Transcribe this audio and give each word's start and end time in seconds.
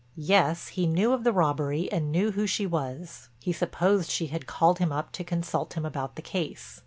Yes, 0.15 0.69
he 0.69 0.87
knew 0.87 1.13
of 1.13 1.23
the 1.23 1.31
robbery 1.31 1.87
and 1.91 2.11
knew 2.11 2.31
who 2.31 2.47
she 2.47 2.65
was; 2.65 3.29
he 3.39 3.53
supposed 3.53 4.09
she 4.09 4.25
had 4.33 4.47
called 4.47 4.79
him 4.79 4.91
up 4.91 5.11
to 5.11 5.23
consult 5.23 5.73
him 5.75 5.85
about 5.85 6.15
the 6.15 6.23
case. 6.23 6.79